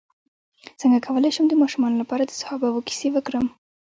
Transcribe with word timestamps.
څنګه 0.79 1.03
کولی 1.07 1.29
شم 1.35 1.45
د 1.49 1.53
ماشومانو 1.61 1.99
لپاره 2.01 2.23
د 2.25 2.31
صحابه 2.41 2.67
وو 2.71 2.85
کیسې 2.87 3.09
وکړم 3.13 3.45